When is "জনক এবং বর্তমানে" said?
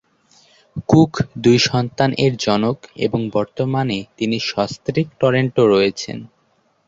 2.39-3.97